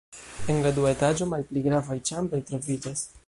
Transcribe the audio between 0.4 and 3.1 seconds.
En la dua etaĝo malpli gravaj ĉambroj troviĝas.